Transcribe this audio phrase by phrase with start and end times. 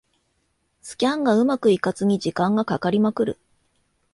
[0.81, 3.37] スキャンがうまくいかずに時間がかかりまくる